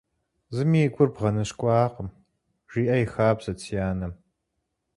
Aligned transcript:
«Зыми 0.55 0.79
и 0.87 0.89
гур 0.93 1.09
бгъэныщкӏуакъым», 1.13 2.09
жиӏэ 2.71 2.95
и 3.03 3.07
хабзэт 3.13 3.57
си 3.63 3.75
анэм. 3.89 4.13